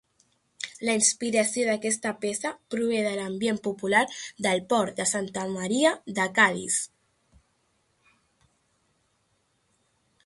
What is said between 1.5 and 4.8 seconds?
d'aquesta peça prové de l'ambient popular del